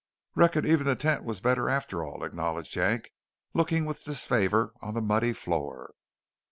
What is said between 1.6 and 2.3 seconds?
after all,"